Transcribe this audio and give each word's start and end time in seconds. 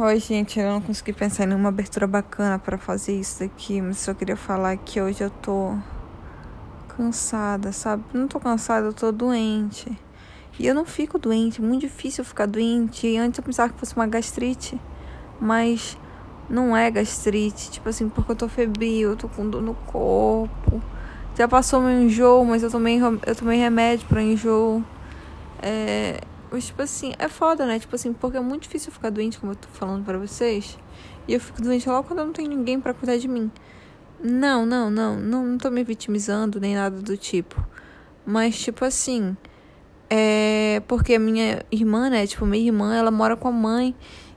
Oi, 0.00 0.20
gente, 0.20 0.60
eu 0.60 0.70
não 0.70 0.80
consegui 0.80 1.12
pensar 1.12 1.42
em 1.42 1.48
nenhuma 1.48 1.70
abertura 1.70 2.06
bacana 2.06 2.56
para 2.56 2.78
fazer 2.78 3.18
isso 3.18 3.40
daqui, 3.40 3.82
mas 3.82 3.98
só 3.98 4.14
queria 4.14 4.36
falar 4.36 4.76
que 4.76 5.00
hoje 5.00 5.24
eu 5.24 5.28
tô 5.28 5.76
cansada, 6.96 7.72
sabe? 7.72 8.04
Não 8.14 8.28
tô 8.28 8.38
cansada, 8.38 8.86
eu 8.86 8.92
tô 8.92 9.10
doente. 9.10 9.90
E 10.56 10.68
eu 10.68 10.72
não 10.72 10.84
fico 10.84 11.18
doente, 11.18 11.60
é 11.60 11.64
muito 11.64 11.80
difícil 11.80 12.22
ficar 12.22 12.46
doente. 12.46 13.08
E 13.08 13.18
antes 13.18 13.38
eu 13.38 13.44
pensava 13.44 13.72
que 13.72 13.80
fosse 13.80 13.96
uma 13.96 14.06
gastrite, 14.06 14.80
mas 15.40 15.98
não 16.48 16.76
é 16.76 16.88
gastrite, 16.92 17.68
tipo 17.68 17.88
assim, 17.88 18.08
porque 18.08 18.30
eu 18.30 18.36
tô 18.36 18.48
febril, 18.48 19.10
eu 19.10 19.16
tô 19.16 19.28
com 19.28 19.50
dor 19.50 19.62
no 19.62 19.74
corpo. 19.74 20.80
Já 21.34 21.48
passou 21.48 21.80
meu 21.80 22.02
enjoo, 22.02 22.44
mas 22.44 22.62
eu 22.62 22.70
tomei, 22.70 23.00
eu 23.02 23.34
tomei 23.34 23.58
remédio 23.58 24.06
para 24.06 24.22
enjoo. 24.22 24.80
É, 25.60 26.20
mas, 26.50 26.66
tipo 26.66 26.80
assim, 26.82 27.12
é 27.18 27.28
foda, 27.28 27.66
né? 27.66 27.78
Tipo 27.78 27.94
assim, 27.94 28.12
porque 28.12 28.36
é 28.36 28.40
muito 28.40 28.62
difícil 28.62 28.90
ficar 28.90 29.10
doente, 29.10 29.38
como 29.38 29.52
eu 29.52 29.56
tô 29.56 29.68
falando 29.68 30.04
para 30.04 30.18
vocês. 30.18 30.78
E 31.26 31.34
eu 31.34 31.40
fico 31.40 31.60
doente 31.60 31.88
logo 31.88 32.08
quando 32.08 32.20
eu 32.20 32.26
não 32.26 32.32
tenho 32.32 32.48
ninguém 32.48 32.80
para 32.80 32.94
cuidar 32.94 33.18
de 33.18 33.28
mim. 33.28 33.50
Não, 34.22 34.64
não, 34.64 34.90
não, 34.90 35.16
não, 35.16 35.46
não 35.46 35.58
tô 35.58 35.70
me 35.70 35.84
vitimizando 35.84 36.58
nem 36.58 36.74
nada 36.74 37.00
do 37.00 37.16
tipo. 37.16 37.62
Mas, 38.24 38.58
tipo 38.58 38.84
assim, 38.84 39.36
é 40.08 40.82
porque 40.88 41.14
a 41.14 41.18
minha 41.18 41.62
irmã, 41.70 42.08
né? 42.08 42.26
Tipo, 42.26 42.46
minha 42.46 42.66
irmã, 42.66 42.94
ela 42.96 43.10
mora 43.10 43.36
com 43.36 43.48
a 43.48 43.52
mãe 43.52 43.94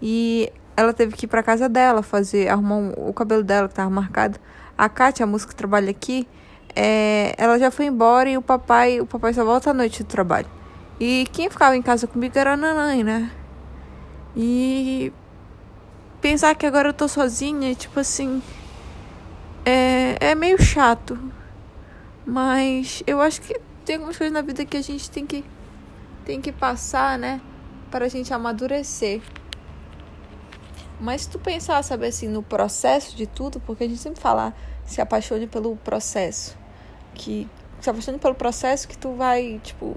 e 0.00 0.52
ela 0.76 0.92
teve 0.92 1.16
que 1.16 1.24
ir 1.24 1.28
pra 1.28 1.42
casa 1.42 1.68
dela 1.68 2.02
fazer, 2.02 2.48
arrumar 2.48 2.92
o 2.98 3.12
cabelo 3.12 3.42
dela 3.42 3.68
que 3.68 3.74
tava 3.74 3.90
marcado. 3.90 4.38
A 4.76 4.88
Kátia, 4.88 5.24
a 5.24 5.26
música 5.26 5.52
que 5.52 5.56
trabalha 5.56 5.90
aqui, 5.90 6.26
é, 6.76 7.34
ela 7.38 7.58
já 7.58 7.70
foi 7.70 7.86
embora 7.86 8.28
e 8.28 8.36
o 8.36 8.42
papai, 8.42 9.00
o 9.00 9.06
papai 9.06 9.32
só 9.32 9.44
volta 9.44 9.70
à 9.70 9.74
noite 9.74 10.02
do 10.02 10.06
trabalho. 10.06 10.48
E 10.98 11.26
quem 11.32 11.50
ficava 11.50 11.76
em 11.76 11.82
casa 11.82 12.06
comigo 12.06 12.38
era 12.38 12.52
a 12.52 12.56
nanãe, 12.56 13.02
né? 13.02 13.30
E 14.36 15.12
pensar 16.20 16.54
que 16.54 16.66
agora 16.66 16.88
eu 16.88 16.92
tô 16.92 17.08
sozinha, 17.08 17.74
tipo 17.74 17.98
assim, 17.98 18.42
é, 19.64 20.16
é 20.20 20.34
meio 20.34 20.60
chato. 20.62 21.18
Mas 22.26 23.02
eu 23.06 23.20
acho 23.20 23.40
que 23.42 23.60
tem 23.84 23.96
algumas 23.96 24.16
coisas 24.16 24.32
na 24.32 24.40
vida 24.40 24.64
que 24.64 24.76
a 24.76 24.82
gente 24.82 25.10
tem 25.10 25.26
que, 25.26 25.44
tem 26.24 26.40
que 26.40 26.52
passar, 26.52 27.18
né? 27.18 27.40
Para 27.90 28.06
a 28.06 28.08
gente 28.08 28.32
amadurecer. 28.32 29.20
Mas 31.00 31.22
se 31.22 31.30
tu 31.30 31.38
pensar, 31.38 31.82
sabe 31.82 32.06
assim, 32.06 32.28
no 32.28 32.42
processo 32.42 33.16
de 33.16 33.26
tudo, 33.26 33.60
porque 33.60 33.84
a 33.84 33.88
gente 33.88 34.00
sempre 34.00 34.20
fala, 34.20 34.54
se 34.86 35.00
apaixone 35.00 35.46
pelo 35.46 35.76
processo. 35.76 36.56
Que 37.14 37.48
se 37.80 37.90
apaixone 37.90 38.18
pelo 38.18 38.34
processo 38.34 38.88
que 38.88 38.96
tu 38.96 39.12
vai, 39.12 39.60
tipo, 39.62 39.96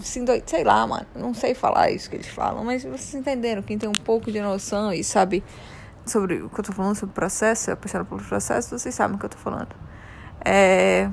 sei 0.00 0.64
lá, 0.64 0.86
mano, 0.86 1.06
não 1.14 1.34
sei 1.34 1.54
falar 1.54 1.90
isso 1.90 2.08
que 2.08 2.16
eles 2.16 2.28
falam, 2.28 2.64
mas 2.64 2.82
vocês 2.82 3.14
entenderam, 3.14 3.62
quem 3.62 3.78
tem 3.78 3.88
um 3.88 3.92
pouco 3.92 4.30
de 4.30 4.40
noção 4.40 4.92
e 4.92 5.02
sabe 5.04 5.42
sobre 6.06 6.42
o 6.42 6.48
que 6.48 6.60
eu 6.60 6.64
tô 6.64 6.72
falando, 6.72 6.94
sobre 6.94 7.12
o 7.12 7.14
processo, 7.14 7.70
apaixonado 7.70 8.06
pelo 8.06 8.22
processo, 8.22 8.78
vocês 8.78 8.94
sabem 8.94 9.16
o 9.16 9.18
que 9.18 9.24
eu 9.24 9.30
tô 9.30 9.38
falando. 9.38 9.74
É. 10.44 11.10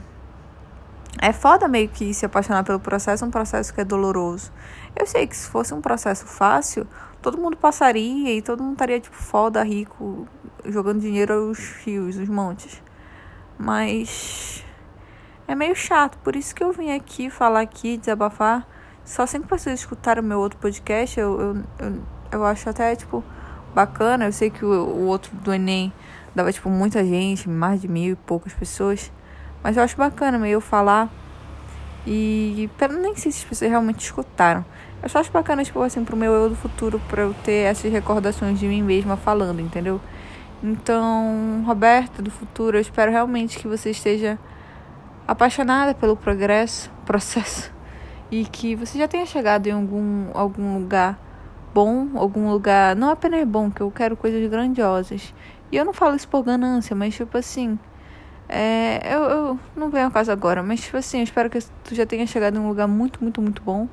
É 1.21 1.33
foda 1.33 1.67
meio 1.67 1.89
que 1.89 2.13
se 2.13 2.25
apaixonar 2.25 2.63
pelo 2.63 2.79
processo, 2.79 3.25
um 3.25 3.29
processo 3.29 3.73
que 3.73 3.81
é 3.81 3.85
doloroso. 3.85 4.51
Eu 4.95 5.05
sei 5.05 5.27
que 5.27 5.35
se 5.35 5.47
fosse 5.47 5.73
um 5.73 5.81
processo 5.81 6.25
fácil, 6.25 6.87
todo 7.21 7.37
mundo 7.37 7.57
passaria 7.57 8.33
e 8.33 8.41
todo 8.41 8.63
mundo 8.63 8.73
estaria, 8.73 8.99
tipo, 8.99 9.15
foda, 9.15 9.61
rico, 9.61 10.25
jogando 10.65 11.01
dinheiro 11.01 11.33
aos 11.33 11.59
rios, 11.83 12.15
os 12.15 12.29
montes. 12.29 12.81
Mas 13.57 14.63
é 15.51 15.55
meio 15.55 15.75
chato, 15.75 16.17
por 16.19 16.35
isso 16.35 16.55
que 16.55 16.63
eu 16.63 16.71
vim 16.71 16.91
aqui 16.91 17.29
falar 17.29 17.59
aqui, 17.59 17.97
desabafar. 17.97 18.65
Só 19.03 19.25
sempre 19.25 19.49
vocês 19.49 19.81
escutaram 19.81 20.23
o 20.23 20.25
meu 20.25 20.39
outro 20.39 20.57
podcast, 20.57 21.19
eu, 21.19 21.41
eu, 21.41 21.55
eu, 21.79 22.01
eu, 22.31 22.45
acho 22.45 22.69
até, 22.69 22.95
tipo, 22.95 23.21
bacana. 23.75 24.25
Eu 24.25 24.31
sei 24.31 24.49
que 24.49 24.63
o, 24.63 24.69
o 24.69 25.07
outro 25.07 25.35
do 25.35 25.53
Enem 25.53 25.91
dava, 26.33 26.53
tipo, 26.53 26.69
muita 26.69 27.03
gente, 27.03 27.49
mais 27.49 27.81
de 27.81 27.89
mil 27.89 28.13
e 28.13 28.15
poucas 28.15 28.53
pessoas. 28.53 29.11
Mas 29.61 29.75
eu 29.75 29.83
acho 29.83 29.97
bacana 29.97 30.39
meio 30.39 30.53
eu 30.53 30.61
falar. 30.61 31.09
E 32.07 32.69
pera, 32.77 32.93
nem 32.93 33.13
sei 33.15 33.31
se 33.31 33.39
as 33.39 33.43
pessoas 33.43 33.69
realmente 33.69 33.99
escutaram. 33.99 34.63
Eu 35.03 35.09
só 35.09 35.19
acho 35.19 35.31
bacana, 35.33 35.65
tipo, 35.65 35.81
assim, 35.81 36.05
pro 36.05 36.15
meu 36.15 36.31
eu 36.31 36.49
do 36.49 36.55
futuro, 36.55 37.01
pra 37.09 37.23
eu 37.23 37.33
ter 37.43 37.65
essas 37.65 37.91
recordações 37.91 38.57
de 38.57 38.67
mim 38.67 38.81
mesma 38.81 39.17
falando, 39.17 39.59
entendeu? 39.59 39.99
Então, 40.63 41.63
Roberta 41.65 42.21
do 42.21 42.31
futuro, 42.31 42.77
eu 42.77 42.81
espero 42.81 43.11
realmente 43.11 43.59
que 43.59 43.67
você 43.67 43.89
esteja 43.89 44.39
apaixonada 45.31 45.93
pelo 45.93 46.17
progresso, 46.17 46.91
processo, 47.05 47.71
e 48.29 48.43
que 48.43 48.75
você 48.75 48.97
já 48.97 49.07
tenha 49.07 49.25
chegado 49.25 49.67
em 49.67 49.71
algum, 49.71 50.27
algum 50.33 50.77
lugar 50.77 51.17
bom, 51.73 52.09
algum 52.15 52.51
lugar 52.51 52.97
não 52.97 53.09
apenas 53.09 53.47
bom, 53.47 53.71
que 53.71 53.79
eu 53.79 53.89
quero 53.89 54.17
coisas 54.17 54.45
grandiosas. 54.49 55.33
E 55.71 55.77
eu 55.77 55.85
não 55.85 55.93
falo 55.93 56.17
isso 56.17 56.27
por 56.27 56.43
ganância, 56.43 56.93
mas 56.93 57.15
tipo 57.15 57.37
assim, 57.37 57.79
é, 58.49 58.99
eu, 59.15 59.23
eu 59.23 59.59
não 59.73 59.89
venho 59.89 60.05
ao 60.05 60.11
caso 60.11 60.33
agora, 60.33 60.61
mas 60.61 60.81
tipo 60.81 60.97
assim, 60.97 61.19
eu 61.19 61.23
espero 61.23 61.49
que 61.49 61.59
tu 61.81 61.95
já 61.95 62.05
tenha 62.05 62.27
chegado 62.27 62.57
em 62.57 62.59
um 62.59 62.67
lugar 62.67 62.87
muito, 62.87 63.21
muito, 63.23 63.41
muito 63.41 63.61
bom. 63.61 63.87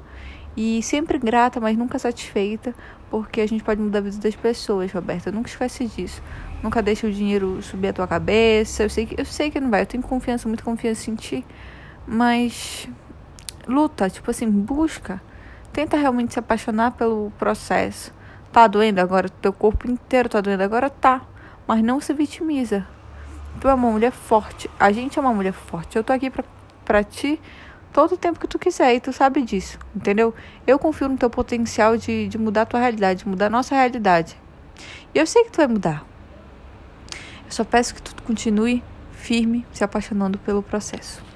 E 0.56 0.82
sempre 0.82 1.18
grata, 1.18 1.60
mas 1.60 1.76
nunca 1.76 2.00
satisfeita, 2.00 2.74
porque 3.10 3.40
a 3.40 3.46
gente 3.46 3.62
pode 3.64 3.80
mudar 3.80 3.98
a 3.98 4.02
vida 4.02 4.18
das 4.18 4.36
pessoas, 4.36 4.92
Roberta. 4.92 5.32
Nunca 5.32 5.48
esquece 5.48 5.86
disso. 5.86 6.22
Nunca 6.62 6.82
deixa 6.82 7.06
o 7.06 7.12
dinheiro 7.12 7.62
subir 7.62 7.88
a 7.88 7.92
tua 7.92 8.06
cabeça. 8.06 8.82
Eu 8.82 8.90
sei 8.90 9.06
que, 9.06 9.20
eu 9.20 9.24
sei 9.24 9.50
que 9.50 9.60
não 9.60 9.70
vai. 9.70 9.82
Eu 9.82 9.86
tenho 9.86 10.02
confiança, 10.02 10.48
muita 10.48 10.62
confiança 10.62 11.10
em 11.10 11.14
ti. 11.14 11.44
Mas 12.06 12.88
luta, 13.66 14.10
tipo 14.10 14.30
assim, 14.30 14.50
busca. 14.50 15.20
Tenta 15.72 15.96
realmente 15.96 16.32
se 16.32 16.38
apaixonar 16.38 16.92
pelo 16.92 17.32
processo. 17.38 18.12
Tá 18.52 18.66
doendo 18.66 19.00
agora? 19.00 19.28
Teu 19.28 19.52
corpo 19.52 19.90
inteiro 19.90 20.28
tá 20.28 20.40
doendo 20.40 20.62
agora? 20.62 20.90
Tá. 20.90 21.22
Mas 21.66 21.82
não 21.82 22.00
se 22.00 22.12
vitimiza. 22.12 22.86
Tu 23.60 23.68
é 23.68 23.74
uma 23.74 23.90
mulher 23.90 24.12
forte. 24.12 24.70
A 24.78 24.90
gente 24.92 25.18
é 25.18 25.22
uma 25.22 25.32
mulher 25.32 25.52
forte. 25.52 25.96
Eu 25.96 26.04
tô 26.04 26.12
aqui 26.12 26.30
pra, 26.30 26.44
pra 26.84 27.04
ti 27.04 27.40
todo 27.92 28.12
o 28.12 28.16
tempo 28.16 28.38
que 28.38 28.46
tu 28.46 28.58
quiser 28.58 28.94
e 28.94 29.00
tu 29.00 29.12
sabe 29.12 29.42
disso, 29.42 29.78
entendeu? 29.94 30.34
Eu 30.66 30.78
confio 30.78 31.08
no 31.08 31.16
teu 31.16 31.30
potencial 31.30 31.96
de, 31.96 32.28
de 32.28 32.38
mudar 32.38 32.62
a 32.62 32.66
tua 32.66 32.80
realidade, 32.80 33.20
de 33.20 33.28
mudar 33.28 33.46
a 33.46 33.50
nossa 33.50 33.74
realidade. 33.74 34.36
E 35.14 35.18
eu 35.18 35.26
sei 35.26 35.44
que 35.44 35.50
tu 35.50 35.56
vai 35.56 35.66
mudar. 35.66 36.04
Eu 37.44 37.50
só 37.50 37.64
peço 37.64 37.94
que 37.94 38.02
tu 38.02 38.14
continue 38.22 38.82
firme, 39.12 39.66
se 39.72 39.82
apaixonando 39.82 40.38
pelo 40.38 40.62
processo. 40.62 41.27